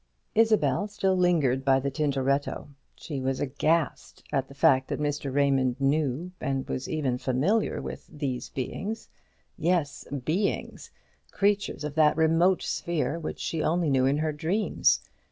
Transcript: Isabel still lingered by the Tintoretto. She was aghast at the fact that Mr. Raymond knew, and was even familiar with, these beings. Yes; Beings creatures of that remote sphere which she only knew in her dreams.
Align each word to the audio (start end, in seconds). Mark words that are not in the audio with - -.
Isabel 0.33 0.87
still 0.87 1.15
lingered 1.15 1.63
by 1.63 1.79
the 1.79 1.91
Tintoretto. 1.91 2.69
She 2.95 3.21
was 3.21 3.39
aghast 3.39 4.23
at 4.33 4.47
the 4.47 4.55
fact 4.55 4.87
that 4.87 4.99
Mr. 4.99 5.31
Raymond 5.31 5.79
knew, 5.79 6.31
and 6.41 6.67
was 6.67 6.89
even 6.89 7.19
familiar 7.19 7.79
with, 7.83 8.07
these 8.11 8.49
beings. 8.49 9.09
Yes; 9.59 10.07
Beings 10.25 10.89
creatures 11.29 11.83
of 11.83 11.93
that 11.93 12.17
remote 12.17 12.63
sphere 12.63 13.19
which 13.19 13.37
she 13.39 13.61
only 13.61 13.91
knew 13.91 14.07
in 14.07 14.17
her 14.17 14.31
dreams. 14.31 15.01